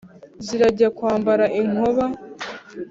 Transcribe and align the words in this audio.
zirajya 0.45 0.87
kwambara 0.97 1.45
inkoba; 1.59 2.05